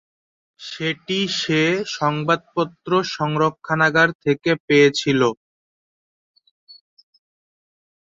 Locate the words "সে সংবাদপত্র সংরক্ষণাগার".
1.39-4.09